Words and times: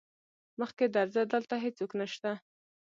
مخکې 0.59 0.85
درځه 0.95 1.21
دلته 1.33 1.55
هيڅوک 1.63 1.91
نشته. 2.01 2.31